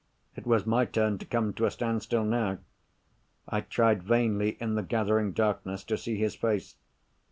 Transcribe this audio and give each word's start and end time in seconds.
It 0.35 0.47
was 0.47 0.65
my 0.65 0.85
turn 0.85 1.19
to 1.19 1.27
come 1.27 1.53
to 1.53 1.65
a 1.65 1.69
standstill 1.69 2.23
now. 2.25 2.57
I 3.47 3.61
tried 3.61 4.01
vainly, 4.01 4.57
in 4.59 4.73
the 4.73 4.81
gathering 4.81 5.31
darkness, 5.31 5.83
to 5.83 5.95
see 5.95 6.17
his 6.17 6.33
face. 6.33 6.75